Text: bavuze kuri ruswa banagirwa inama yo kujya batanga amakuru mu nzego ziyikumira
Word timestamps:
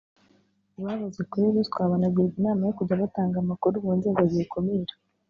bavuze 0.83 1.19
kuri 1.29 1.45
ruswa 1.55 1.89
banagirwa 1.91 2.35
inama 2.39 2.61
yo 2.67 2.73
kujya 2.77 3.01
batanga 3.03 3.35
amakuru 3.39 3.75
mu 3.85 3.91
nzego 3.97 4.21
ziyikumira 4.31 4.93